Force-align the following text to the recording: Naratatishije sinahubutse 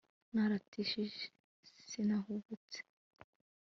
Naratatishije 0.33 1.21
sinahubutse 1.89 2.79